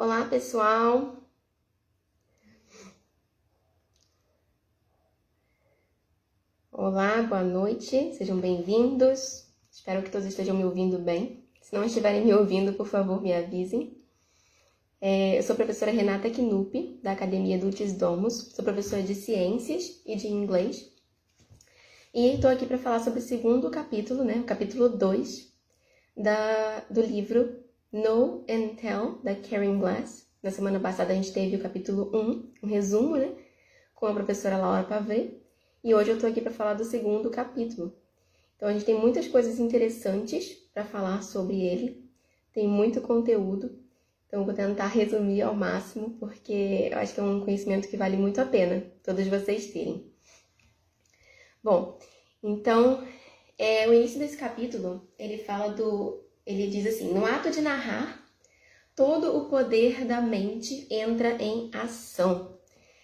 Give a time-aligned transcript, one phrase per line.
[0.00, 1.16] Olá, pessoal.
[6.70, 9.48] Olá, boa noite, sejam bem-vindos.
[9.68, 11.44] Espero que todos estejam me ouvindo bem.
[11.60, 14.00] Se não estiverem me ouvindo, por favor, me avisem.
[15.00, 20.00] É, eu sou a professora Renata Knupp, da Academia Dulcis Domus, sou professora de Ciências
[20.06, 20.92] e de Inglês.
[22.14, 25.52] E estou aqui para falar sobre o segundo capítulo, né, o capítulo 2
[26.16, 30.28] da, do livro Know and Tell, da Karen Glass.
[30.42, 33.34] Na semana passada a gente teve o capítulo 1, um resumo, né?
[33.94, 35.40] Com a professora Laura Pavê.
[35.82, 37.96] E hoje eu tô aqui para falar do segundo capítulo.
[38.54, 42.06] Então a gente tem muitas coisas interessantes para falar sobre ele.
[42.52, 43.82] Tem muito conteúdo.
[44.26, 48.18] Então vou tentar resumir ao máximo, porque eu acho que é um conhecimento que vale
[48.18, 50.12] muito a pena todos vocês terem.
[51.64, 51.98] Bom,
[52.42, 53.02] então
[53.56, 58.26] é, o início desse capítulo ele fala do ele diz assim: no ato de narrar,
[58.96, 62.56] todo o poder da mente entra em ação.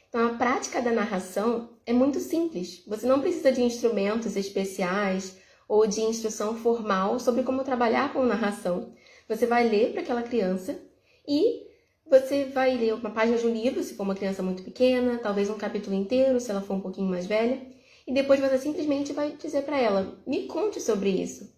[0.08, 2.82] Então, a prática da narração é muito simples.
[2.86, 5.36] Você não precisa de instrumentos especiais
[5.68, 8.94] ou de instrução formal sobre como trabalhar com narração.
[9.28, 10.80] Você vai ler para aquela criança
[11.28, 11.66] e
[12.06, 15.50] você vai ler uma página de um livro, se for uma criança muito pequena, talvez
[15.50, 17.60] um capítulo inteiro, se ela for um pouquinho mais velha,
[18.06, 21.53] e depois você simplesmente vai dizer para ela: me conte sobre isso.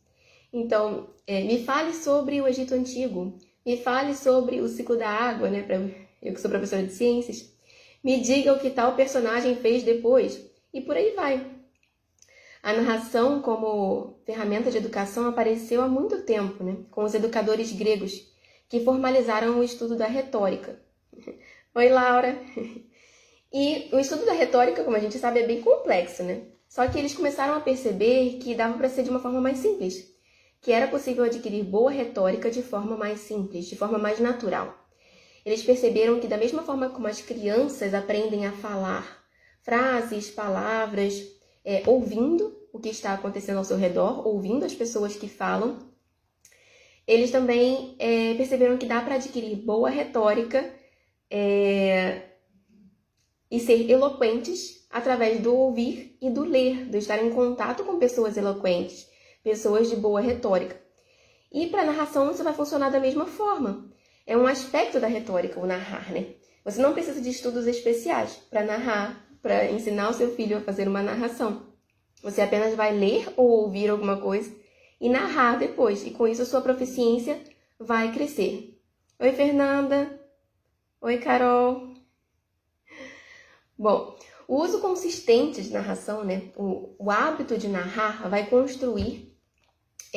[0.57, 5.51] Então, é, me fale sobre o Egito Antigo, me fale sobre o ciclo da água,
[5.51, 5.63] né?
[5.63, 5.77] Pra,
[6.23, 7.53] eu que sou professora de ciências,
[8.03, 10.41] me diga o que tal personagem fez depois,
[10.73, 11.47] e por aí vai.
[12.63, 16.79] A narração como ferramenta de educação apareceu há muito tempo, né?
[16.91, 18.27] com os educadores gregos,
[18.67, 20.81] que formalizaram o estudo da retórica.
[21.75, 22.35] Oi, Laura!
[23.53, 26.43] E o estudo da retórica, como a gente sabe, é bem complexo, né?
[26.69, 30.16] Só que eles começaram a perceber que dava para ser de uma forma mais simples
[30.61, 34.87] que era possível adquirir boa retórica de forma mais simples, de forma mais natural.
[35.45, 39.25] Eles perceberam que, da mesma forma como as crianças aprendem a falar
[39.63, 41.23] frases, palavras,
[41.65, 45.79] é, ouvindo o que está acontecendo ao seu redor, ouvindo as pessoas que falam,
[47.07, 50.69] eles também é, perceberam que dá para adquirir boa retórica
[51.31, 52.23] é,
[53.51, 58.37] e ser eloquentes através do ouvir e do ler, do estar em contato com pessoas
[58.37, 59.09] eloquentes
[59.47, 60.77] pessoas de boa retórica.
[61.53, 63.89] E para narração isso vai funcionar da mesma forma.
[64.27, 66.35] É um aspecto da retórica, o narrar, né?
[66.65, 70.89] Você não precisa de estudos especiais para narrar, para ensinar o seu filho a fazer
[70.89, 71.63] uma narração.
[72.25, 74.53] Você apenas vai ler ou ouvir alguma coisa
[75.01, 77.41] e narrar depois, e com isso a sua proficiência
[77.79, 78.77] vai crescer.
[79.21, 80.21] Oi, Fernanda.
[81.01, 81.95] Oi, Carol.
[83.79, 84.19] Bom,
[84.49, 86.51] o uso consistente de narração, né?
[86.57, 89.36] O, o hábito de narrar vai construir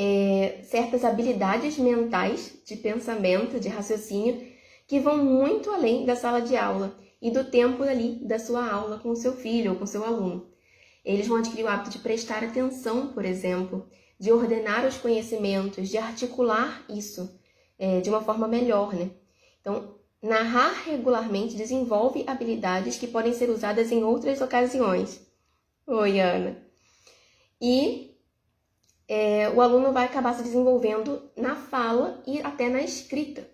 [0.02, 4.48] é, certas habilidades mentais de pensamento, de raciocínio,
[4.88, 8.98] que vão muito além da sala de aula e do tempo ali da sua aula
[9.00, 10.48] com o seu filho ou com o seu aluno.
[11.04, 15.98] Eles vão adquirir o hábito de prestar atenção, por exemplo, de ordenar os conhecimentos, de
[15.98, 17.38] articular isso
[17.78, 19.12] é, de uma forma melhor, né?
[19.59, 25.20] Então, narrar regularmente desenvolve habilidades que podem ser usadas em outras ocasiões.
[25.86, 26.58] Oi, Ana.
[27.62, 28.09] E
[29.09, 33.50] é, o aluno vai acabar se desenvolvendo na fala e até na escrita.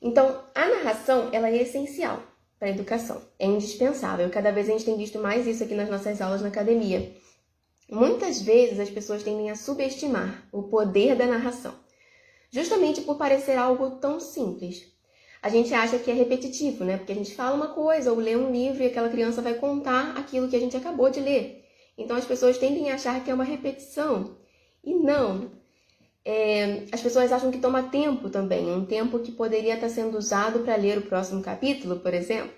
[0.00, 2.22] Então, a narração ela é essencial
[2.60, 4.30] para a educação, é indispensável.
[4.30, 7.12] Cada vez a gente tem visto mais isso aqui nas nossas aulas na academia.
[7.90, 11.74] Muitas vezes as pessoas tendem a subestimar o poder da narração,
[12.50, 14.92] justamente por parecer algo tão simples.
[15.42, 16.98] A gente acha que é repetitivo, né?
[16.98, 20.16] Porque a gente fala uma coisa ou lê um livro e aquela criança vai contar
[20.16, 21.64] aquilo que a gente acabou de ler.
[21.98, 24.40] Então as pessoas tendem a achar que é uma repetição.
[24.84, 25.50] E não.
[26.24, 30.60] É, as pessoas acham que toma tempo também, um tempo que poderia estar sendo usado
[30.60, 32.52] para ler o próximo capítulo, por exemplo.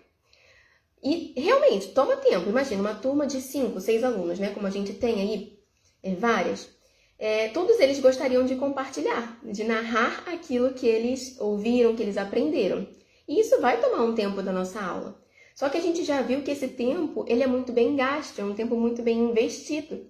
[1.03, 2.49] E realmente, toma tempo.
[2.49, 4.51] Imagina uma turma de cinco, seis alunos, né?
[4.55, 5.59] Como a gente tem aí
[6.03, 6.71] é, várias.
[7.19, 12.87] É, todos eles gostariam de compartilhar, de narrar aquilo que eles ouviram, que eles aprenderam.
[13.29, 15.23] E isso vai tomar um tempo da nossa aula.
[15.55, 18.45] Só que a gente já viu que esse tempo ele é muito bem gasto, é
[18.45, 20.07] um tempo muito bem investido.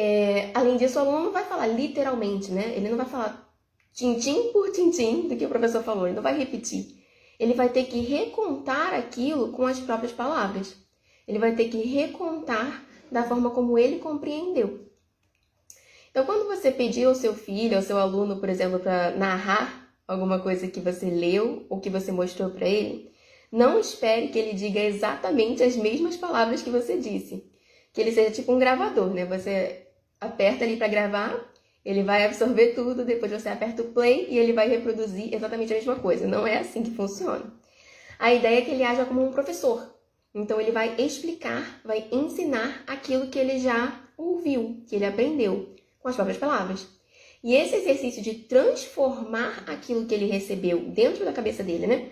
[0.00, 2.72] É, além disso, o aluno não vai falar literalmente, né?
[2.76, 3.52] Ele não vai falar
[3.92, 7.02] tintim por tintim do que o professor falou, ele não vai repetir.
[7.36, 10.76] Ele vai ter que recontar aquilo com as próprias palavras.
[11.26, 14.86] Ele vai ter que recontar da forma como ele compreendeu.
[16.12, 20.38] Então, quando você pedir ao seu filho, ao seu aluno, por exemplo, para narrar alguma
[20.38, 23.10] coisa que você leu ou que você mostrou para ele,
[23.50, 27.50] não espere que ele diga exatamente as mesmas palavras que você disse.
[27.92, 29.26] Que ele seja tipo um gravador, né?
[29.26, 29.87] Você
[30.20, 31.52] aperta ali para gravar
[31.84, 35.76] Ele vai absorver tudo, depois você aperta o play e ele vai reproduzir exatamente a
[35.76, 36.26] mesma coisa.
[36.26, 37.52] Não é assim que funciona.
[38.18, 39.94] A ideia é que ele haja como um professor.
[40.34, 46.08] Então ele vai explicar, vai ensinar aquilo que ele já ouviu, que ele aprendeu, com
[46.08, 46.86] as próprias palavras.
[47.42, 52.10] E esse exercício de transformar aquilo que ele recebeu dentro da cabeça dele, né?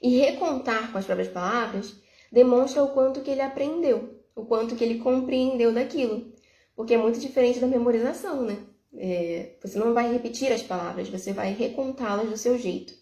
[0.00, 1.94] E recontar com as próprias palavras,
[2.30, 6.31] demonstra o quanto que ele aprendeu, o quanto que ele compreendeu daquilo.
[6.74, 8.58] Porque é muito diferente da memorização, né?
[8.94, 12.94] É, você não vai repetir as palavras, você vai recontá-las do seu jeito.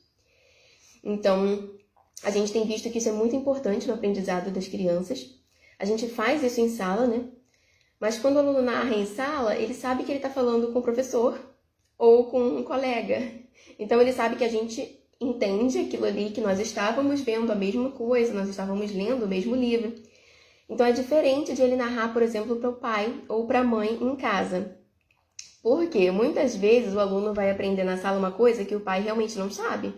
[1.02, 1.70] Então,
[2.22, 5.34] a gente tem visto que isso é muito importante no aprendizado das crianças.
[5.78, 7.24] A gente faz isso em sala, né?
[7.98, 10.82] Mas quando o aluno narra em sala, ele sabe que ele está falando com o
[10.82, 11.38] professor
[11.98, 13.20] ou com um colega.
[13.78, 17.90] Então ele sabe que a gente entende aquilo ali, que nós estávamos vendo a mesma
[17.90, 19.92] coisa, nós estávamos lendo o mesmo livro.
[20.70, 23.98] Então é diferente de ele narrar, por exemplo, para o pai ou para a mãe
[24.00, 24.78] em casa.
[25.60, 29.36] Porque muitas vezes o aluno vai aprender na sala uma coisa que o pai realmente
[29.36, 29.92] não sabe.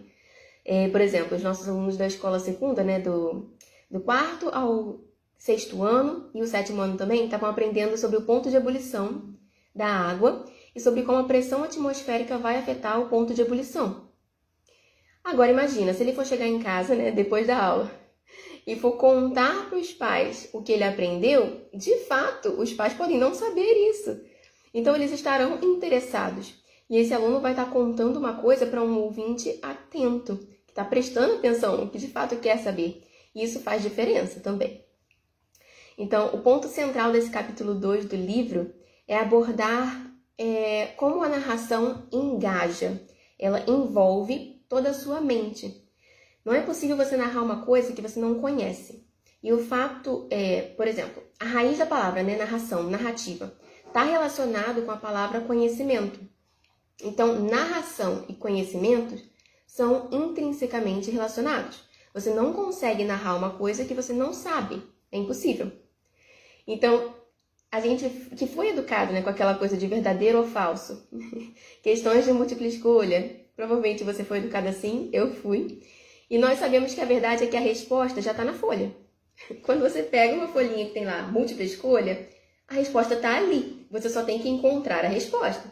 [0.64, 3.52] É, por exemplo, os nossos alunos da escola segunda, né, do,
[3.90, 5.00] do quarto ao
[5.36, 9.34] sexto ano e o sétimo ano também estavam aprendendo sobre o ponto de ebulição
[9.74, 14.08] da água e sobre como a pressão atmosférica vai afetar o ponto de ebulição.
[15.22, 18.01] Agora imagina, se ele for chegar em casa, né, depois da aula,
[18.66, 23.18] e for contar para os pais o que ele aprendeu, de fato, os pais podem
[23.18, 24.20] não saber isso.
[24.72, 26.54] Então eles estarão interessados.
[26.88, 30.36] E esse aluno vai estar contando uma coisa para um ouvinte atento,
[30.66, 33.02] que está prestando atenção, que de fato quer saber.
[33.34, 34.84] E isso faz diferença também.
[35.96, 38.72] Então, o ponto central desse capítulo 2 do livro
[39.06, 43.00] é abordar é, como a narração engaja,
[43.38, 45.81] ela envolve toda a sua mente.
[46.44, 49.06] Não é possível você narrar uma coisa que você não conhece.
[49.42, 53.52] E o fato é, por exemplo, a raiz da palavra, né, narração, narrativa,
[53.86, 56.20] está relacionado com a palavra conhecimento.
[57.02, 59.20] Então, narração e conhecimento
[59.66, 61.80] são intrinsecamente relacionados.
[62.14, 64.82] Você não consegue narrar uma coisa que você não sabe.
[65.10, 65.72] É impossível.
[66.66, 67.14] Então,
[67.70, 71.08] a gente que foi educado né, com aquela coisa de verdadeiro ou falso,
[71.82, 75.82] questões de múltipla escolha, provavelmente você foi educado assim, eu fui.
[76.32, 78.90] E nós sabemos que a verdade é que a resposta já está na folha.
[79.60, 82.26] Quando você pega uma folhinha que tem lá múltipla escolha,
[82.66, 83.86] a resposta está ali.
[83.90, 85.62] Você só tem que encontrar a resposta.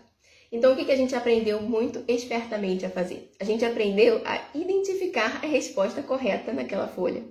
[0.52, 3.32] Então, o que, que a gente aprendeu muito espertamente a fazer?
[3.40, 7.24] A gente aprendeu a identificar a resposta correta naquela folha.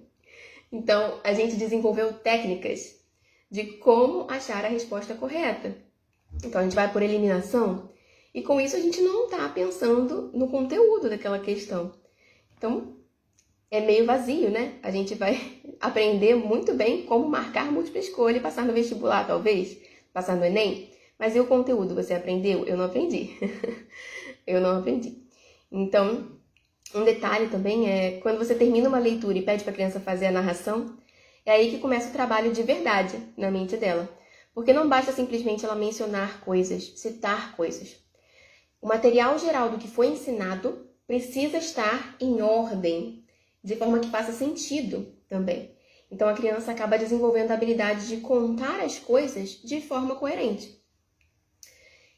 [0.71, 2.95] Então, a gente desenvolveu técnicas
[3.51, 5.75] de como achar a resposta correta.
[6.43, 7.89] Então a gente vai por eliminação
[8.33, 11.93] e com isso a gente não está pensando no conteúdo daquela questão.
[12.57, 12.98] Então
[13.71, 14.73] é meio vazio, né?
[14.81, 15.39] A gente vai
[15.79, 19.77] aprender muito bem como marcar múltipla escolha e passar no vestibular, talvez,
[20.13, 20.89] passar no Enem.
[21.17, 21.95] Mas e o conteúdo?
[21.95, 22.65] Você aprendeu?
[22.65, 23.37] Eu não aprendi.
[24.47, 25.17] eu não aprendi.
[25.71, 26.39] Então,
[26.95, 30.27] um detalhe também é quando você termina uma leitura e pede para a criança fazer
[30.27, 30.97] a narração,
[31.45, 34.09] é aí que começa o trabalho de verdade na mente dela.
[34.53, 37.97] Porque não basta simplesmente ela mencionar coisas, citar coisas.
[38.81, 43.23] O material geral do que foi ensinado precisa estar em ordem,
[43.63, 45.75] de forma que faça sentido também.
[46.11, 50.79] Então a criança acaba desenvolvendo a habilidade de contar as coisas de forma coerente.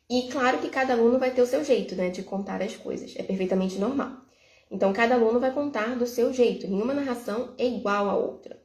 [0.10, 3.14] E claro que cada aluno vai ter o seu jeito né, de contar as coisas,
[3.16, 4.12] é perfeitamente normal.
[4.70, 8.62] Então cada aluno vai contar do seu jeito, nenhuma narração é igual à outra.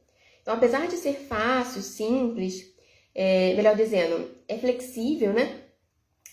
[0.47, 2.73] Então, apesar de ser fácil, simples,
[3.13, 5.59] é, melhor dizendo, é flexível, né?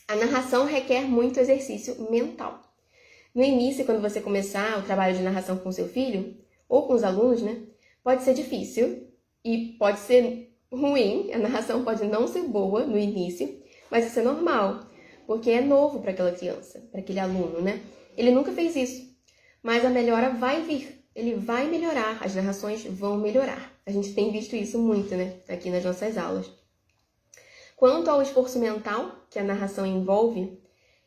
[0.06, 2.62] A narração requer muito exercício mental.
[3.34, 6.36] No início, quando você começar o trabalho de narração com seu filho,
[6.68, 7.62] ou com os alunos, né?
[8.02, 9.08] Pode ser difícil
[9.44, 14.22] e pode ser ruim, a narração pode não ser boa no início, mas isso é
[14.22, 14.80] normal,
[15.26, 17.80] porque é novo para aquela criança, para aquele aluno, né?
[18.16, 19.16] Ele nunca fez isso,
[19.62, 23.72] mas a melhora vai vir ele vai melhorar, as narrações vão melhorar.
[23.86, 26.50] A gente tem visto isso muito, né, aqui nas nossas aulas.
[27.76, 30.58] Quanto ao esforço mental que a narração envolve,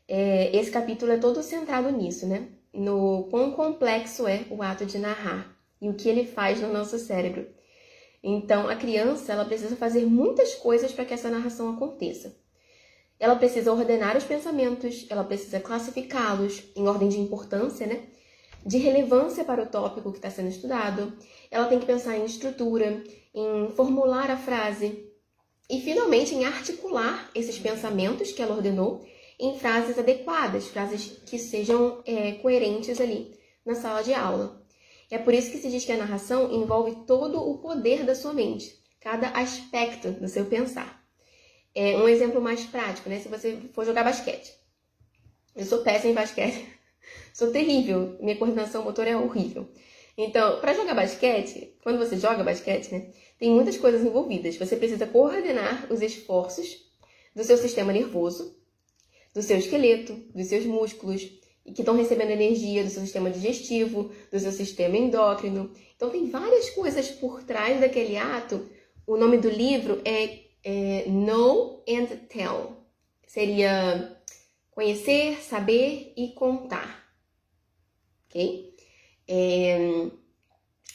[0.07, 2.47] é, esse capítulo é todo centrado nisso, né?
[2.73, 6.97] No quão complexo é o ato de narrar e o que ele faz no nosso
[6.97, 7.47] cérebro.
[8.23, 12.35] Então, a criança ela precisa fazer muitas coisas para que essa narração aconteça.
[13.19, 18.03] Ela precisa ordenar os pensamentos, ela precisa classificá-los em ordem de importância, né?
[18.67, 21.13] de relevância para o tópico que está sendo estudado,
[21.49, 23.01] ela tem que pensar em estrutura,
[23.33, 25.09] em formular a frase
[25.69, 29.05] e, finalmente, em articular esses pensamentos que ela ordenou
[29.39, 34.61] em frases adequadas, frases que sejam é, coerentes ali na sala de aula.
[35.09, 38.33] É por isso que se diz que a narração envolve todo o poder da sua
[38.33, 41.01] mente, cada aspecto do seu pensar.
[41.73, 43.19] É um exemplo mais prático, né?
[43.19, 44.51] Se você for jogar basquete.
[45.55, 46.67] Eu sou péssima em basquete.
[47.33, 48.17] sou terrível.
[48.19, 49.69] Minha coordenação motor é horrível.
[50.17, 54.57] Então, para jogar basquete, quando você joga basquete, né, tem muitas coisas envolvidas.
[54.57, 56.87] Você precisa coordenar os esforços
[57.35, 58.56] do seu sistema nervoso,
[59.37, 61.21] do seu esqueleto, dos seus músculos,
[61.63, 65.71] e que estão recebendo energia do seu sistema digestivo, do seu sistema endócrino.
[65.95, 68.67] Então, tem várias coisas por trás daquele ato.
[69.05, 72.77] O nome do livro é, é Know and Tell.
[73.27, 74.17] Seria
[74.71, 77.07] conhecer, saber e contar.
[78.27, 78.73] Ok?
[79.27, 80.07] É...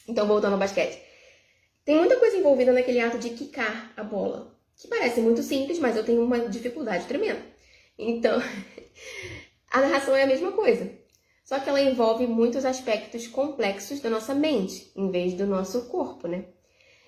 [0.09, 1.01] Então, voltando ao basquete.
[1.85, 5.97] Tem muita coisa envolvida naquele ato de quicar a bola, que parece muito simples, mas
[5.97, 7.52] eu tenho uma dificuldade tremenda.
[8.03, 8.41] Então,
[9.71, 10.91] a narração é a mesma coisa,
[11.45, 16.27] só que ela envolve muitos aspectos complexos da nossa mente, em vez do nosso corpo,
[16.27, 16.45] né?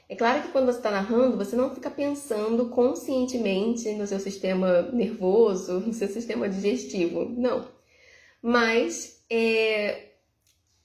[0.09, 4.83] É claro que quando você está narrando, você não fica pensando conscientemente no seu sistema
[4.93, 7.67] nervoso, no seu sistema digestivo, não.
[8.43, 10.11] Mas é,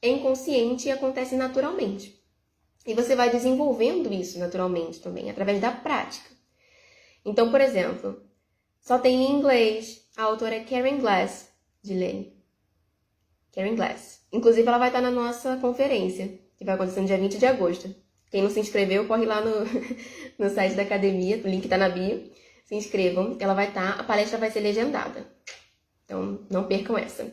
[0.01, 2.17] é inconsciente e acontece naturalmente.
[2.87, 6.29] E você vai desenvolvendo isso naturalmente também, através da prática.
[7.25, 8.23] Então, por exemplo,
[8.79, 9.98] só tem em inglês.
[10.19, 11.47] A autora é Karen Glass,
[11.81, 12.33] de Lane.
[13.55, 14.19] Karen Glass.
[14.33, 17.95] Inclusive, ela vai estar na nossa conferência, que vai acontecer no dia 20 de agosto.
[18.29, 19.65] Quem não se inscreveu, corre lá no,
[20.37, 22.29] no site da academia, o link está na bio.
[22.65, 25.25] Se inscrevam, ela vai estar, a palestra vai ser legendada.
[26.03, 27.25] Então, não percam essa.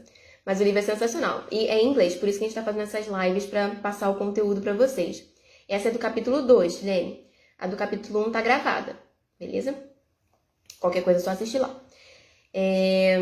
[0.44, 1.44] Mas o livro é sensacional.
[1.50, 4.10] E é em inglês, por isso que a gente está fazendo essas lives para passar
[4.10, 5.24] o conteúdo para vocês.
[5.68, 7.26] Essa é do capítulo 2, Lene.
[7.58, 8.96] A do capítulo 1 um tá gravada,
[9.40, 9.74] beleza?
[10.78, 11.84] Qualquer coisa é só assistir lá.
[12.58, 13.18] É...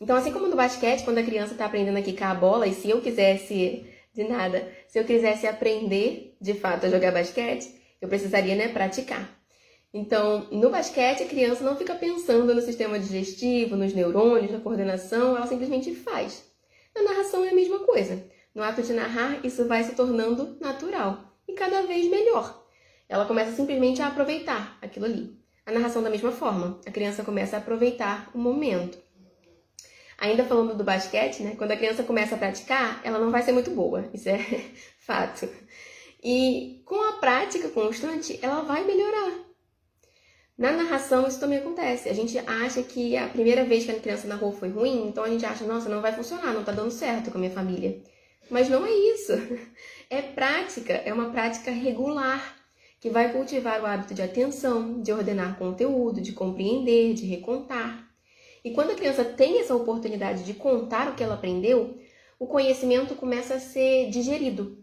[0.00, 2.72] Então, assim como no basquete, quando a criança está aprendendo a quicar a bola, e
[2.72, 7.70] se eu quisesse, de nada, se eu quisesse aprender de fato a jogar basquete,
[8.00, 9.28] eu precisaria, né, praticar.
[9.92, 15.36] Então, no basquete, a criança não fica pensando no sistema digestivo, nos neurônios, na coordenação,
[15.36, 16.42] ela simplesmente faz.
[16.94, 18.24] Na narração é a mesma coisa.
[18.54, 22.64] No ato de narrar, isso vai se tornando natural e cada vez melhor.
[23.06, 25.39] Ela começa simplesmente a aproveitar aquilo ali.
[25.70, 28.98] A narração da mesma forma, a criança começa a aproveitar o momento.
[30.18, 31.54] Ainda falando do basquete, né?
[31.56, 34.38] Quando a criança começa a praticar, ela não vai ser muito boa, isso é
[34.98, 35.48] fato.
[36.24, 39.32] E com a prática constante, ela vai melhorar.
[40.58, 42.08] Na narração, isso também acontece.
[42.08, 45.28] A gente acha que a primeira vez que a criança narrou foi ruim, então a
[45.28, 48.02] gente acha, nossa, não vai funcionar, não tá dando certo com a minha família.
[48.50, 49.32] Mas não é isso.
[50.12, 52.59] É prática, é uma prática regular
[53.00, 58.06] que vai cultivar o hábito de atenção, de ordenar conteúdo, de compreender, de recontar.
[58.62, 61.98] E quando a criança tem essa oportunidade de contar o que ela aprendeu,
[62.38, 64.78] o conhecimento começa a ser digerido.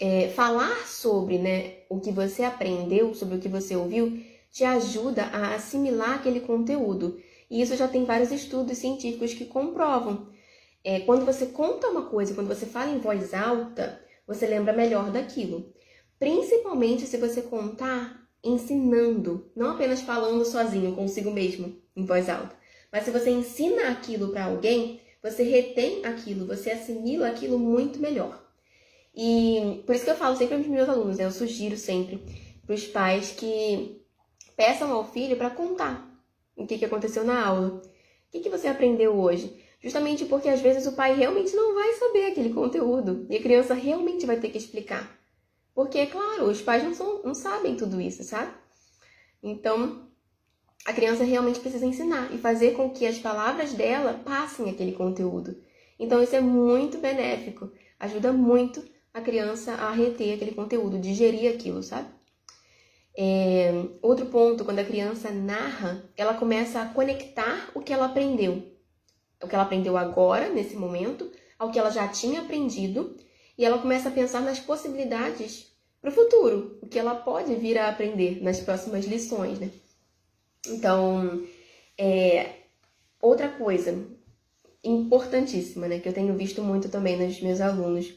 [0.00, 5.24] É, falar sobre né, o que você aprendeu, sobre o que você ouviu, te ajuda
[5.24, 7.20] a assimilar aquele conteúdo.
[7.50, 10.28] E isso já tem vários estudos científicos que comprovam.
[10.84, 15.10] É, quando você conta uma coisa, quando você fala em voz alta, você lembra melhor
[15.10, 15.73] daquilo.
[16.24, 22.56] Principalmente se você contar ensinando, não apenas falando sozinho consigo mesmo em voz alta,
[22.90, 28.42] mas se você ensina aquilo para alguém, você retém aquilo, você assimila aquilo muito melhor.
[29.14, 31.26] E por isso que eu falo sempre para os meus alunos, né?
[31.26, 32.18] eu sugiro sempre
[32.64, 34.00] para os pais que
[34.56, 36.10] peçam ao filho para contar
[36.56, 37.68] o que, que aconteceu na aula.
[37.68, 37.82] O
[38.32, 39.62] que, que você aprendeu hoje?
[39.78, 43.74] Justamente porque às vezes o pai realmente não vai saber aquele conteúdo e a criança
[43.74, 45.22] realmente vai ter que explicar.
[45.74, 48.52] Porque, claro, os pais não, são, não sabem tudo isso, sabe?
[49.42, 50.08] Então,
[50.86, 55.56] a criança realmente precisa ensinar e fazer com que as palavras dela passem aquele conteúdo.
[55.98, 61.82] Então, isso é muito benéfico, ajuda muito a criança a reter aquele conteúdo, digerir aquilo,
[61.82, 62.08] sabe?
[63.16, 68.74] É, outro ponto, quando a criança narra, ela começa a conectar o que ela aprendeu
[69.44, 73.16] o que ela aprendeu agora, nesse momento, ao que ela já tinha aprendido,
[73.56, 77.78] e ela começa a pensar nas possibilidades para o futuro, o que ela pode vir
[77.78, 79.70] a aprender nas próximas lições, né?
[80.66, 81.42] Então,
[81.96, 82.50] é,
[83.20, 84.06] outra coisa
[84.82, 88.12] importantíssima, né, que eu tenho visto muito também nos meus alunos,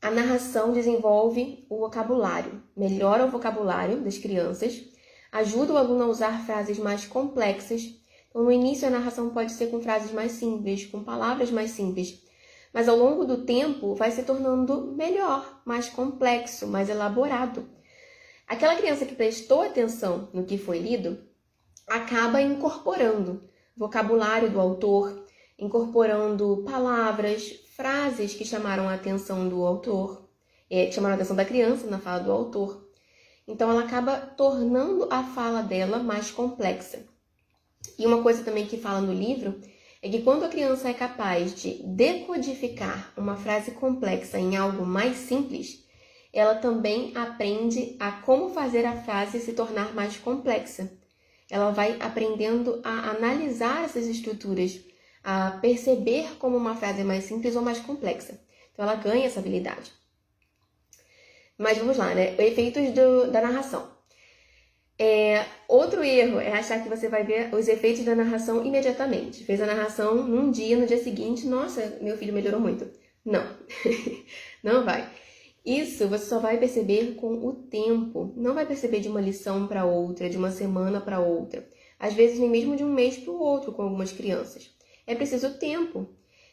[0.00, 4.82] a narração desenvolve o vocabulário, melhora o vocabulário das crianças,
[5.32, 8.02] ajuda o aluno a usar frases mais complexas
[8.34, 12.20] então, no início, a narração pode ser com frases mais simples, com palavras mais simples,
[12.74, 17.68] mas ao longo do tempo vai se tornando melhor, mais complexo, mais elaborado.
[18.48, 21.18] Aquela criança que prestou atenção no que foi lido
[21.86, 25.24] acaba incorporando vocabulário do autor,
[25.56, 30.28] incorporando palavras, frases que chamaram a atenção do autor,
[30.68, 32.88] é, chamaram a atenção da criança na fala do autor.
[33.46, 37.06] Então ela acaba tornando a fala dela mais complexa.
[37.96, 39.60] E uma coisa também que fala no livro
[40.04, 45.16] é que quando a criança é capaz de decodificar uma frase complexa em algo mais
[45.16, 45.82] simples,
[46.30, 50.92] ela também aprende a como fazer a frase se tornar mais complexa.
[51.50, 54.78] Ela vai aprendendo a analisar essas estruturas,
[55.22, 58.38] a perceber como uma frase é mais simples ou mais complexa.
[58.74, 59.90] Então ela ganha essa habilidade.
[61.56, 62.34] Mas vamos lá, né?
[62.38, 63.93] Efeitos do, da narração.
[64.98, 69.44] É, outro erro é achar que você vai ver os efeitos da narração imediatamente.
[69.44, 72.88] Fez a narração num dia, no dia seguinte, nossa, meu filho melhorou muito.
[73.24, 73.44] Não,
[74.62, 75.08] não vai.
[75.64, 78.32] Isso você só vai perceber com o tempo.
[78.36, 81.66] Não vai perceber de uma lição para outra, de uma semana para outra.
[81.98, 84.70] Às vezes, nem mesmo de um mês para o outro com algumas crianças.
[85.06, 86.08] É preciso tempo.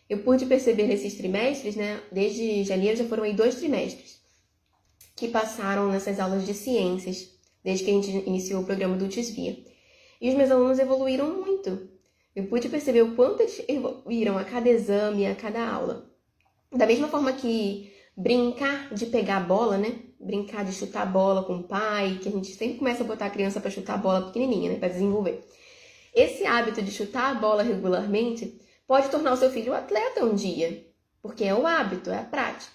[0.10, 2.02] Eu pude perceber nesses trimestres, né?
[2.12, 4.22] Desde janeiro já foram aí dois trimestres
[5.22, 7.30] que passaram nessas aulas de ciências,
[7.63, 9.58] desde que a gente iniciou o programa do Tisvia.
[10.20, 11.89] E os meus alunos evoluíram muito.
[12.36, 16.10] Eu pude perceber o quanto eles evoluíram a cada exame, a cada aula.
[16.72, 20.00] Da mesma forma que brincar de pegar a bola, né?
[20.20, 23.25] Brincar de chutar a bola com o pai, que a gente sempre começa a botar
[23.25, 24.80] a criança para chutar a bola pequenininha, né?
[24.80, 25.44] Para desenvolver.
[26.13, 30.36] Esse hábito de chutar a bola regularmente pode tornar o seu filho um atleta um
[30.36, 30.86] dia,
[31.22, 32.72] porque é o hábito, é a prática.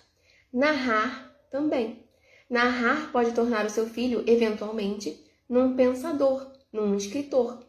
[0.52, 2.06] Narrar também.
[2.49, 7.65] Narrar pode tornar o seu filho, eventualmente, num pensador, num escritor.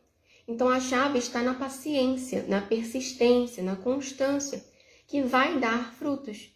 [0.47, 4.63] Então a chave está na paciência, na persistência, na constância,
[5.07, 6.51] que vai dar frutos.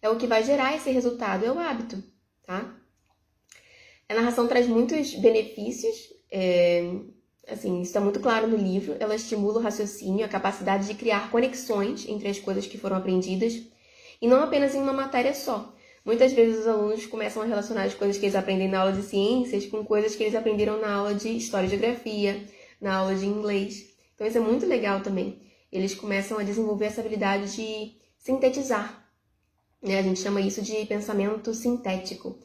[0.00, 2.02] É o que vai gerar esse resultado, é o hábito,
[2.46, 2.76] tá?
[4.08, 6.82] A narração traz muitos benefícios, é,
[7.48, 8.96] assim, está muito claro no livro.
[9.00, 13.62] Ela estimula o raciocínio, a capacidade de criar conexões entre as coisas que foram aprendidas,
[14.20, 15.73] e não apenas em uma matéria só,
[16.04, 19.02] Muitas vezes os alunos começam a relacionar as coisas que eles aprendem na aula de
[19.02, 22.44] ciências com coisas que eles aprenderam na aula de história e geografia,
[22.78, 23.96] na aula de inglês.
[24.14, 25.40] Então isso é muito legal também.
[25.72, 29.10] Eles começam a desenvolver essa habilidade de sintetizar.
[29.82, 29.98] Né?
[29.98, 32.38] A gente chama isso de pensamento sintético.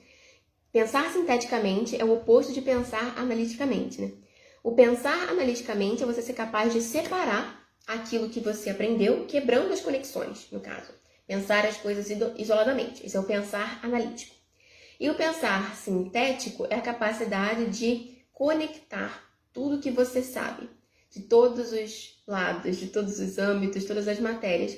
[0.72, 4.00] Pensar sinteticamente é o oposto de pensar analiticamente.
[4.02, 4.14] Né?
[4.64, 9.82] O pensar analiticamente é você ser capaz de separar aquilo que você aprendeu, quebrando as
[9.82, 10.99] conexões, no caso
[11.30, 13.06] pensar as coisas isoladamente.
[13.06, 14.34] Isso é o pensar analítico.
[15.00, 20.68] E o pensar sintético é a capacidade de conectar tudo que você sabe,
[21.12, 24.76] de todos os lados, de todos os âmbitos, todas as matérias.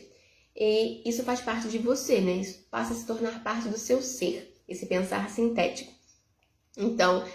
[0.54, 2.34] E isso faz parte de você, né?
[2.34, 5.94] Isso passa a se tornar parte do seu ser, esse pensar sintético.
[6.78, 7.26] Então,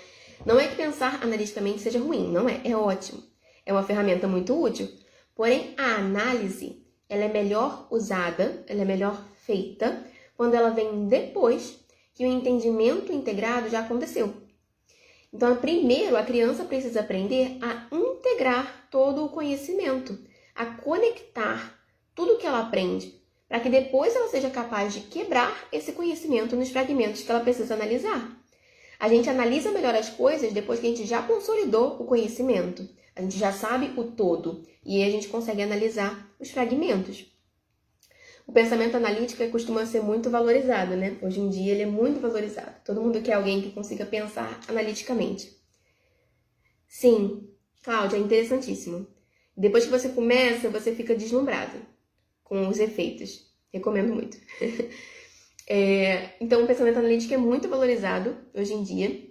[0.45, 3.25] não é que pensar analiticamente seja ruim, não é, é ótimo.
[3.65, 4.87] É uma ferramenta muito útil.
[5.35, 10.05] Porém, a análise ela é melhor usada, ela é melhor feita
[10.37, 11.79] quando ela vem depois
[12.15, 14.35] que o entendimento integrado já aconteceu.
[15.33, 20.19] Então, primeiro, a criança precisa aprender a integrar todo o conhecimento,
[20.55, 21.79] a conectar
[22.15, 26.71] tudo que ela aprende, para que depois ela seja capaz de quebrar esse conhecimento nos
[26.71, 28.35] fragmentos que ela precisa analisar.
[28.99, 32.89] A gente analisa melhor as coisas depois que a gente já consolidou o conhecimento.
[33.17, 37.25] A gente já sabe o todo e a gente consegue analisar os fragmentos.
[38.47, 41.17] O pensamento analítico costuma ser muito valorizado, né?
[41.23, 42.77] Hoje em dia ele é muito valorizado.
[42.85, 45.57] Todo mundo quer alguém que consiga pensar analiticamente.
[46.87, 47.49] Sim,
[47.83, 49.07] Cláudia, é interessantíssimo.
[49.57, 51.79] Depois que você começa, você fica deslumbrado
[52.45, 53.51] com os efeitos.
[53.73, 54.37] Recomendo muito.
[55.67, 59.26] é, então, o pensamento analítico é muito valorizado hoje em dia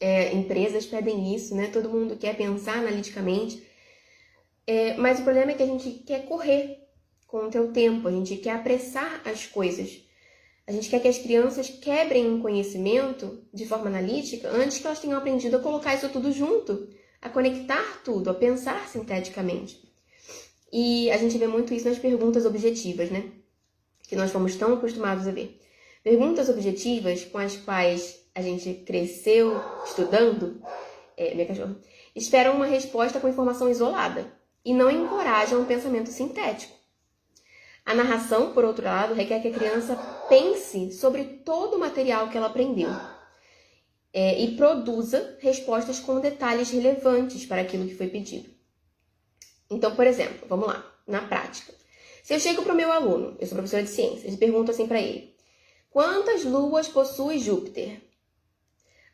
[0.00, 1.68] é, empresas pedem isso, né?
[1.68, 3.62] Todo mundo quer pensar analiticamente.
[4.66, 6.78] É, mas o problema é que a gente quer correr
[7.26, 10.02] com o teu tempo, a gente quer apressar as coisas.
[10.66, 14.98] A gente quer que as crianças quebrem um conhecimento de forma analítica antes que elas
[14.98, 16.88] tenham aprendido a colocar isso tudo junto,
[17.20, 19.82] a conectar tudo, a pensar sinteticamente.
[20.72, 23.30] E a gente vê muito isso nas perguntas objetivas, né?
[24.08, 25.60] Que nós fomos tão acostumados a ver.
[26.02, 30.60] Perguntas objetivas com as quais a gente cresceu estudando,
[31.16, 31.76] é, minha cachorra,
[32.14, 34.32] esperam uma resposta com informação isolada
[34.64, 36.74] e não encorajam um pensamento sintético.
[37.86, 39.94] A narração, por outro lado, requer que a criança
[40.28, 42.88] pense sobre todo o material que ela aprendeu
[44.12, 48.48] é, e produza respostas com detalhes relevantes para aquilo que foi pedido.
[49.68, 51.74] Então, por exemplo, vamos lá, na prática.
[52.22, 54.86] Se eu chego para o meu aluno, eu sou professora de ciências, e pergunto assim
[54.86, 55.34] para ele:
[55.90, 58.00] quantas luas possui Júpiter?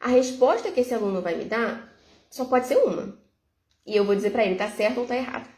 [0.00, 1.94] A resposta que esse aluno vai me dar
[2.30, 3.18] só pode ser uma.
[3.86, 5.48] E eu vou dizer para ele, tá certo ou tá errado.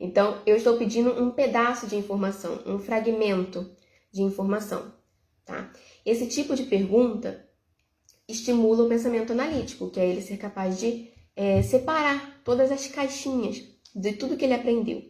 [0.00, 3.70] Então, eu estou pedindo um pedaço de informação, um fragmento
[4.12, 4.92] de informação,
[5.44, 5.72] tá?
[6.04, 7.48] Esse tipo de pergunta
[8.28, 13.62] estimula o pensamento analítico, que é ele ser capaz de é, separar todas as caixinhas
[13.94, 15.02] de tudo que ele aprendeu.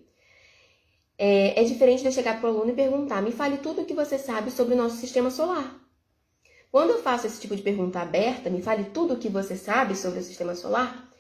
[1.19, 3.85] É, é diferente de eu chegar para o aluno e perguntar: me fale tudo o
[3.85, 5.86] que você sabe sobre o nosso sistema solar.
[6.77, 9.97] Quando eu faço esse tipo de pergunta aberta, me fale tudo o que você sabe
[9.97, 11.11] sobre o sistema solar,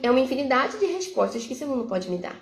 [0.00, 2.40] é uma infinidade de respostas que esse aluno pode me dar.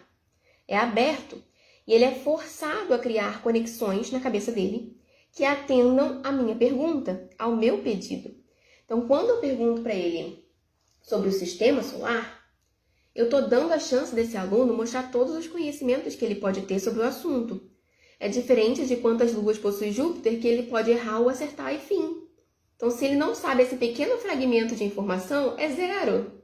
[0.69, 1.43] É aberto
[1.87, 4.95] e ele é forçado a criar conexões na cabeça dele
[5.33, 8.37] que atendam à minha pergunta, ao meu pedido.
[8.85, 10.47] Então, quando eu pergunto para ele
[11.01, 12.45] sobre o sistema solar,
[13.15, 16.79] eu estou dando a chance desse aluno mostrar todos os conhecimentos que ele pode ter
[16.79, 17.71] sobre o assunto.
[18.21, 22.24] É diferente de quantas luas possui Júpiter que ele pode errar ou acertar e fim.
[22.77, 26.43] Então, se ele não sabe esse pequeno fragmento de informação, é zero,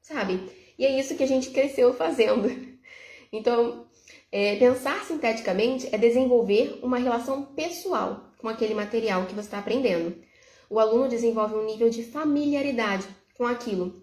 [0.00, 0.48] sabe?
[0.78, 2.48] E é isso que a gente cresceu fazendo.
[3.30, 3.86] Então,
[4.32, 10.16] é, pensar sinteticamente é desenvolver uma relação pessoal com aquele material que você está aprendendo.
[10.70, 14.02] O aluno desenvolve um nível de familiaridade com aquilo,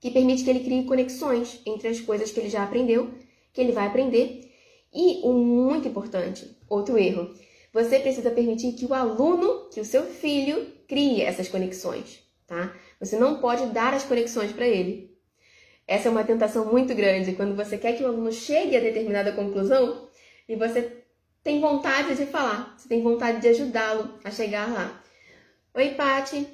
[0.00, 3.10] que permite que ele crie conexões entre as coisas que ele já aprendeu,
[3.52, 4.52] que ele vai aprender.
[4.92, 7.34] E o muito importante, outro erro,
[7.72, 12.74] você precisa permitir que o aluno, que o seu filho, crie essas conexões, tá?
[12.98, 15.16] Você não pode dar as conexões para ele.
[15.86, 19.32] Essa é uma tentação muito grande quando você quer que o aluno chegue a determinada
[19.32, 20.08] conclusão
[20.48, 21.04] e você
[21.44, 25.02] tem vontade de falar, você tem vontade de ajudá-lo a chegar lá.
[25.74, 26.46] Oi, Pati.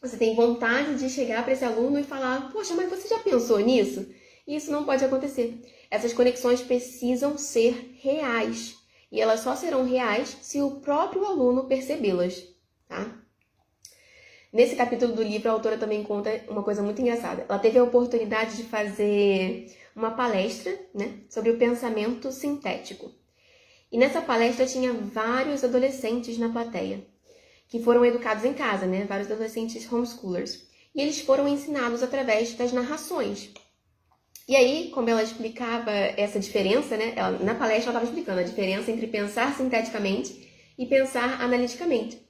[0.00, 3.58] Você tem vontade de chegar para esse aluno e falar: "Poxa, mas você já pensou
[3.58, 4.06] nisso?"
[4.46, 5.58] Isso não pode acontecer.
[5.90, 8.76] Essas conexões precisam ser reais
[9.10, 12.46] e elas só serão reais se o próprio aluno percebê-las,
[12.86, 13.23] tá?
[14.54, 17.44] Nesse capítulo do livro, a autora também conta uma coisa muito engraçada.
[17.48, 23.10] Ela teve a oportunidade de fazer uma palestra né, sobre o pensamento sintético.
[23.90, 27.04] E nessa palestra tinha vários adolescentes na plateia,
[27.68, 29.04] que foram educados em casa, né?
[29.08, 30.68] Vários adolescentes homeschoolers.
[30.94, 33.50] E eles foram ensinados através das narrações.
[34.46, 37.12] E aí, como ela explicava essa diferença, né?
[37.16, 42.23] Ela, na palestra ela estava explicando a diferença entre pensar sinteticamente e pensar analiticamente.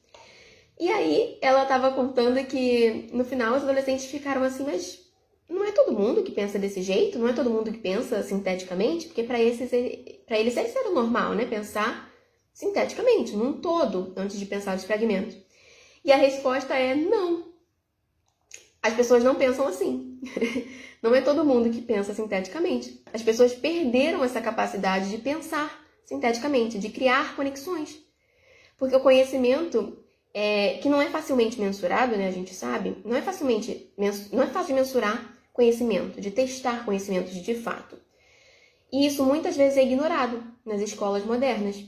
[0.78, 5.00] E aí ela estava contando que no final os adolescentes ficaram assim, mas
[5.48, 9.06] não é todo mundo que pensa desse jeito, não é todo mundo que pensa sinteticamente,
[9.06, 9.70] porque para eles,
[10.26, 11.44] para eles isso era normal, né?
[11.44, 12.10] Pensar
[12.52, 15.36] sinteticamente, num todo, antes de pensar os fragmentos.
[16.04, 17.52] E a resposta é não.
[18.82, 20.20] As pessoas não pensam assim.
[21.02, 23.02] Não é todo mundo que pensa sinteticamente.
[23.12, 27.98] As pessoas perderam essa capacidade de pensar sinteticamente, de criar conexões.
[28.78, 30.02] Porque o conhecimento,
[30.34, 33.88] é, que não é facilmente mensurado, né, a gente sabe, não é facilmente
[34.32, 37.96] não é fácil de mensurar conhecimento, de testar conhecimentos de fato.
[38.92, 41.82] E isso muitas vezes é ignorado nas escolas modernas.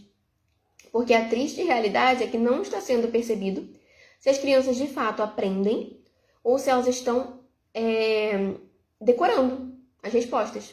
[0.93, 3.69] Porque a triste realidade é que não está sendo percebido
[4.21, 6.01] se as crianças de fato aprendem
[6.43, 7.41] ou se elas estão
[7.75, 8.55] é,
[9.01, 10.73] decorando as respostas.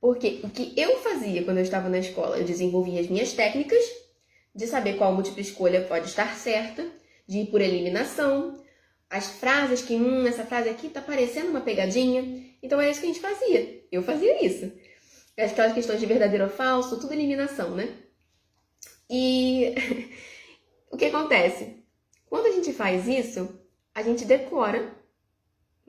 [0.00, 3.84] Porque o que eu fazia quando eu estava na escola, eu desenvolvia as minhas técnicas
[4.56, 6.84] de saber qual múltipla escolha pode estar certa,
[7.28, 8.58] de ir por eliminação,
[9.10, 12.42] as frases que, hum, essa frase aqui tá parecendo uma pegadinha.
[12.62, 13.84] Então é isso que a gente fazia.
[13.92, 14.72] Eu fazia isso.
[15.36, 17.94] Aquelas questões de verdadeiro ou falso, tudo eliminação, né?
[19.10, 19.74] E
[20.90, 21.84] o que acontece?
[22.28, 23.60] Quando a gente faz isso,
[23.94, 24.96] a gente decora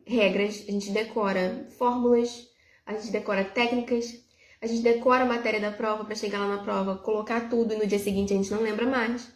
[0.06, 2.50] regras, a gente decora fórmulas,
[2.86, 4.14] a gente decora técnicas,
[4.62, 7.78] a gente decora a matéria da prova para chegar lá na prova, colocar tudo e
[7.78, 9.32] no dia seguinte a gente não lembra mais.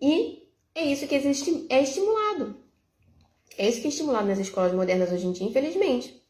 [0.00, 2.56] E é isso que é estimulado.
[3.58, 6.22] É isso que é estimulado nas escolas modernas hoje em dia, infelizmente.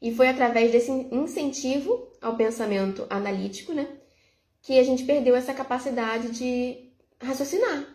[0.00, 3.88] E foi através desse incentivo ao pensamento analítico, né,
[4.62, 7.86] que a gente perdeu essa capacidade de raciocinar,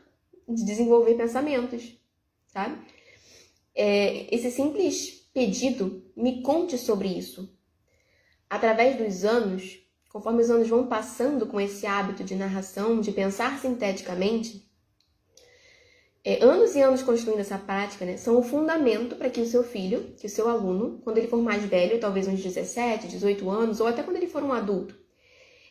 [0.48, 1.96] de desenvolver pensamentos,
[2.48, 2.78] sabe?
[3.76, 7.54] é, esse simples pedido, me conte sobre isso.
[8.56, 13.60] Através dos anos, conforme os anos vão passando com esse hábito de narração, de pensar
[13.60, 14.65] sinteticamente,
[16.24, 19.62] é, anos e anos construindo essa prática, né, são o fundamento para que o seu
[19.62, 23.82] filho, que o seu aluno, quando ele for mais velho, talvez uns 17, 18 anos,
[23.82, 24.96] ou até quando ele for um adulto,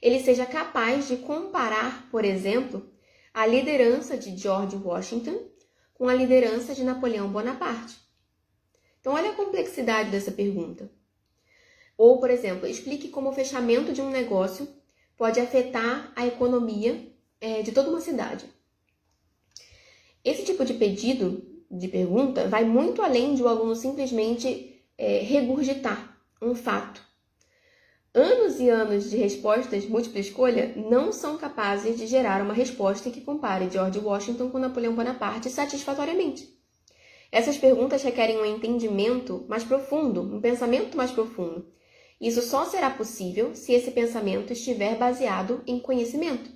[0.02, 2.86] ele seja capaz de comparar, por exemplo,
[3.32, 5.48] a liderança de George Washington
[5.94, 7.96] com a liderança de Napoleão Bonaparte.
[9.00, 10.90] Então, olha a complexidade dessa pergunta.
[11.96, 14.68] Ou, por exemplo, explique como o fechamento de um negócio
[15.16, 18.44] pode afetar a economia é, de toda uma cidade.
[20.24, 26.18] Esse tipo de pedido, de pergunta, vai muito além de o aluno simplesmente é, regurgitar
[26.40, 27.02] um fato.
[28.12, 33.20] Anos e anos de respostas múltipla escolha não são capazes de gerar uma resposta que
[33.20, 36.48] compare George Washington com Napoleão Bonaparte satisfatoriamente.
[37.32, 41.66] Essas perguntas requerem um entendimento mais profundo, um pensamento mais profundo.
[42.20, 46.50] Isso só será possível se esse pensamento estiver baseado em conhecimento,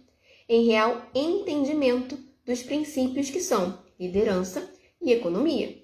[0.48, 5.76] em real entendimento dos princípios que são liderança e economia.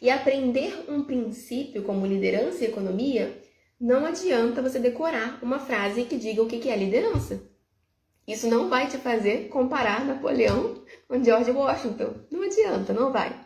[0.00, 3.40] E aprender um princípio como liderança e economia
[3.78, 7.42] não adianta você decorar uma frase que diga o que é liderança.
[8.26, 12.14] Isso não vai te fazer comparar Napoleão com George Washington.
[12.30, 13.38] Não adianta, não vai.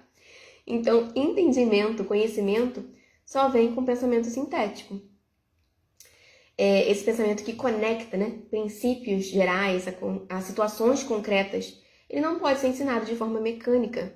[0.66, 2.84] Então, entendimento, conhecimento,
[3.24, 5.00] só vem com pensamento sintético.
[6.56, 12.60] É esse pensamento que conecta né, princípios gerais a, a situações concretas, ele não pode
[12.60, 14.14] ser ensinado de forma mecânica.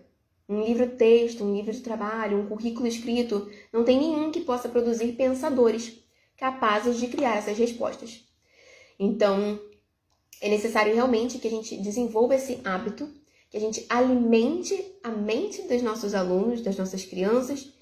[0.48, 5.12] Um livro-texto, um livro de trabalho, um currículo escrito, não tem nenhum que possa produzir
[5.12, 6.02] pensadores
[6.36, 8.24] capazes de criar essas respostas.
[8.98, 9.60] Então,
[10.40, 13.12] é necessário realmente que a gente desenvolva esse hábito,
[13.50, 17.72] que a gente alimente a mente dos nossos alunos, das nossas crianças,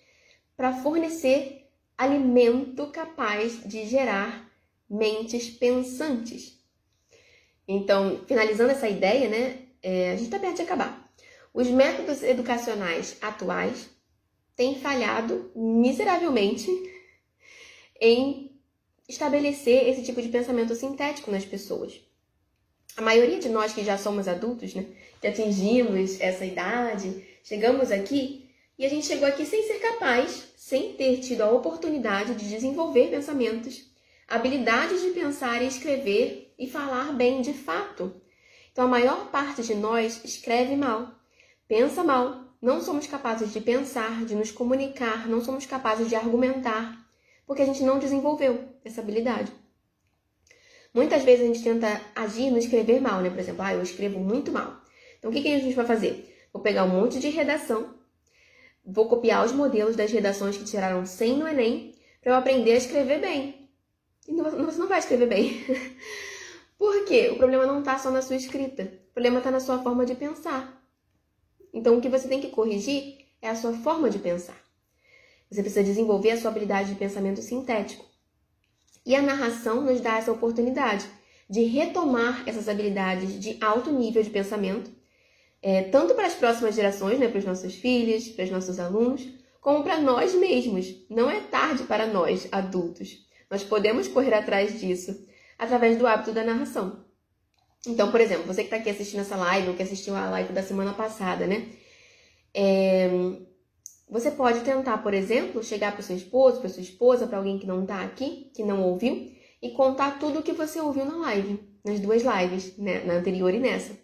[0.56, 1.66] para fornecer
[1.96, 4.45] alimento capaz de gerar
[4.88, 6.58] mentes pensantes.
[7.66, 11.12] Então, finalizando essa ideia, né, é, a gente está perto de acabar.
[11.52, 13.88] Os métodos educacionais atuais
[14.54, 16.70] têm falhado miseravelmente
[18.00, 18.52] em
[19.08, 22.06] estabelecer esse tipo de pensamento sintético nas pessoas
[22.96, 24.86] a maioria de nós que já somos adultos, né,
[25.20, 30.94] que atingimos essa idade, chegamos aqui e a gente chegou aqui sem ser capaz, sem
[30.94, 33.84] ter tido a oportunidade de desenvolver pensamentos,
[34.28, 38.20] habilidades de pensar e escrever e falar bem de fato.
[38.72, 41.14] Então a maior parte de nós escreve mal,
[41.68, 47.06] pensa mal, não somos capazes de pensar, de nos comunicar, não somos capazes de argumentar,
[47.46, 49.52] porque a gente não desenvolveu essa habilidade.
[50.92, 53.28] Muitas vezes a gente tenta agir no escrever mal, né?
[53.28, 54.80] Por exemplo, ah, eu escrevo muito mal.
[55.18, 56.34] Então, o que, que a gente vai fazer?
[56.52, 57.94] Vou pegar um monte de redação,
[58.84, 62.76] vou copiar os modelos das redações que tiraram 100 no Enem, para eu aprender a
[62.76, 63.65] escrever bem.
[64.26, 65.64] E não, você não vai escrever bem.
[66.78, 67.30] Por quê?
[67.30, 70.14] O problema não está só na sua escrita, o problema está na sua forma de
[70.14, 70.82] pensar.
[71.72, 74.56] Então, o que você tem que corrigir é a sua forma de pensar.
[75.50, 78.04] Você precisa desenvolver a sua habilidade de pensamento sintético.
[79.04, 81.06] E a narração nos dá essa oportunidade
[81.48, 84.90] de retomar essas habilidades de alto nível de pensamento,
[85.62, 89.26] é, tanto para as próximas gerações, né, para os nossos filhos, para os nossos alunos,
[89.60, 90.94] como para nós mesmos.
[91.08, 93.25] Não é tarde para nós, adultos.
[93.50, 95.26] Nós podemos correr atrás disso
[95.58, 97.04] através do hábito da narração.
[97.86, 100.52] Então, por exemplo, você que está aqui assistindo essa live, ou que assistiu a live
[100.52, 101.68] da semana passada, né?
[102.52, 103.08] É,
[104.08, 107.58] você pode tentar, por exemplo, chegar para o seu esposo, para sua esposa, para alguém
[107.58, 109.32] que não está aqui, que não ouviu,
[109.62, 113.52] e contar tudo o que você ouviu na live, nas duas lives, né, na anterior
[113.54, 113.96] e nessa.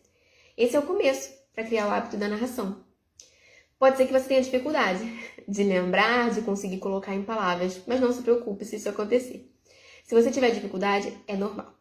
[0.56, 2.84] Esse é o começo para criar o hábito da narração.
[3.82, 5.02] Pode ser que você tenha dificuldade
[5.48, 9.50] de lembrar, de conseguir colocar em palavras, mas não se preocupe se isso acontecer.
[10.04, 11.74] Se você tiver dificuldade, é normal.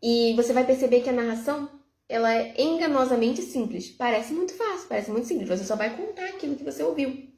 [0.00, 1.68] E você vai perceber que a narração
[2.08, 3.88] ela é enganosamente simples.
[3.88, 5.48] Parece muito fácil, parece muito simples.
[5.48, 7.28] Você só vai contar aquilo que você ouviu.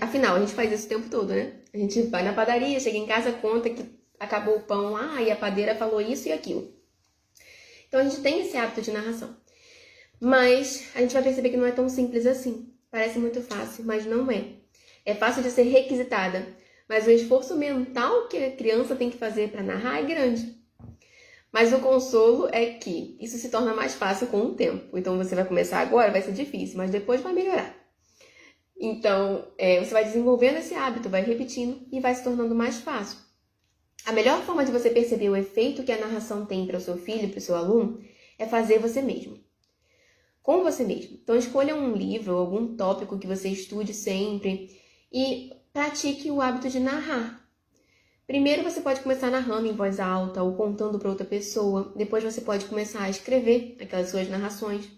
[0.00, 1.60] Afinal, a gente faz isso o tempo todo, né?
[1.72, 3.84] A gente vai na padaria, chega em casa, conta que
[4.18, 6.74] acabou o pão lá e a padeira falou isso e aquilo.
[7.86, 9.36] Então a gente tem esse hábito de narração.
[10.20, 12.72] Mas a gente vai perceber que não é tão simples assim.
[12.92, 14.44] Parece muito fácil, mas não é.
[15.02, 16.46] É fácil de ser requisitada,
[16.86, 20.62] mas o esforço mental que a criança tem que fazer para narrar é grande.
[21.50, 24.98] Mas o consolo é que isso se torna mais fácil com o tempo.
[24.98, 27.74] Então você vai começar agora, vai ser difícil, mas depois vai melhorar.
[28.78, 33.18] Então é, você vai desenvolvendo esse hábito, vai repetindo e vai se tornando mais fácil.
[34.04, 36.98] A melhor forma de você perceber o efeito que a narração tem para o seu
[36.98, 38.04] filho, para o seu aluno,
[38.38, 39.41] é fazer você mesmo.
[40.42, 41.18] Com você mesmo.
[41.22, 44.76] Então escolha um livro, algum tópico que você estude sempre
[45.12, 47.42] e pratique o hábito de narrar.
[48.26, 51.92] Primeiro você pode começar narrando em voz alta ou contando para outra pessoa.
[51.96, 54.88] Depois você pode começar a escrever aquelas suas narrações.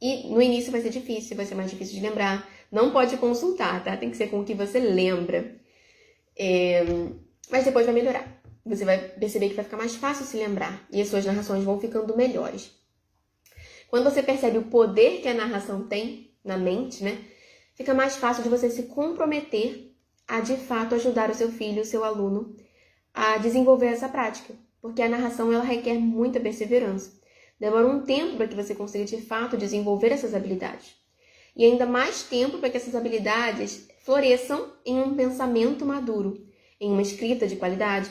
[0.00, 2.48] E no início vai ser difícil, vai ser mais difícil de lembrar.
[2.70, 3.96] Não pode consultar, tá?
[3.96, 5.56] Tem que ser com o que você lembra.
[6.36, 6.84] É...
[7.50, 8.42] Mas depois vai melhorar.
[8.66, 11.78] Você vai perceber que vai ficar mais fácil se lembrar e as suas narrações vão
[11.78, 12.70] ficando melhores.
[13.88, 17.24] Quando você percebe o poder que a narração tem na mente, né?
[17.74, 19.92] Fica mais fácil de você se comprometer
[20.26, 22.54] a de fato ajudar o seu filho, o seu aluno,
[23.12, 27.12] a desenvolver essa prática, porque a narração ela requer muita perseverança.
[27.58, 30.96] Demora um tempo para que você consiga de fato desenvolver essas habilidades.
[31.56, 36.46] E ainda mais tempo para que essas habilidades floresçam em um pensamento maduro,
[36.80, 38.10] em uma escrita de qualidade.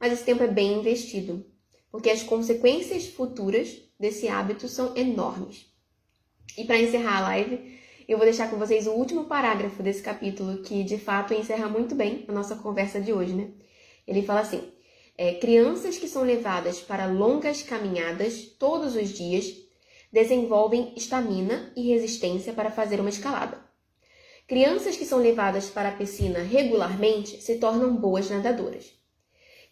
[0.00, 1.46] Mas esse tempo é bem investido,
[1.92, 5.66] porque as consequências futuras desse hábito são enormes.
[6.56, 7.78] E para encerrar a live,
[8.08, 11.94] eu vou deixar com vocês o último parágrafo desse capítulo, que de fato encerra muito
[11.94, 13.50] bem a nossa conversa de hoje, né?
[14.06, 14.72] Ele fala assim:
[15.16, 19.54] é, crianças que são levadas para longas caminhadas todos os dias
[20.10, 23.62] desenvolvem estamina e resistência para fazer uma escalada.
[24.46, 29.01] Crianças que são levadas para a piscina regularmente se tornam boas nadadoras.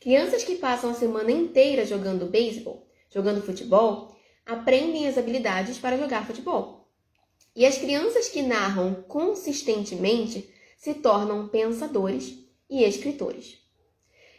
[0.00, 6.26] Crianças que passam a semana inteira jogando beisebol, jogando futebol, aprendem as habilidades para jogar
[6.26, 6.88] futebol.
[7.54, 12.38] E as crianças que narram consistentemente se tornam pensadores
[12.70, 13.58] e escritores.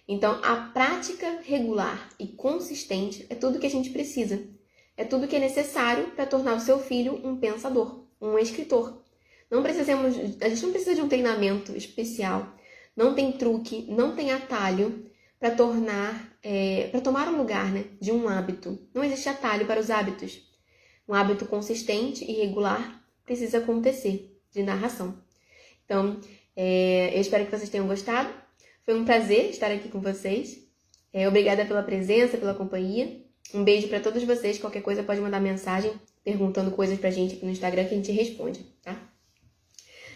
[0.07, 4.43] Então, a prática regular e consistente é tudo que a gente precisa.
[4.97, 9.03] É tudo que é necessário para tornar o seu filho um pensador, um escritor.
[9.49, 12.55] Não precisamos, a gente não precisa de um treinamento especial.
[12.95, 15.10] Não tem truque, não tem atalho
[15.41, 18.77] para tornar, é, para tomar o lugar né, de um hábito.
[18.93, 20.39] Não existe atalho para os hábitos.
[21.09, 25.17] Um hábito consistente e regular precisa acontecer de narração.
[25.83, 26.21] Então,
[26.55, 28.31] é, eu espero que vocês tenham gostado.
[28.85, 30.59] Foi um prazer estar aqui com vocês.
[31.11, 33.25] É, obrigada pela presença, pela companhia.
[33.51, 34.59] Um beijo para todos vocês.
[34.59, 35.91] Qualquer coisa pode mandar mensagem
[36.23, 38.95] perguntando coisas pra gente aqui no Instagram que a gente responde, tá?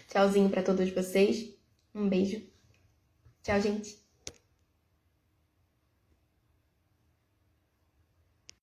[0.08, 1.52] Tchauzinho para todos vocês.
[1.92, 2.40] Um beijo.
[3.42, 4.05] Tchau, gente.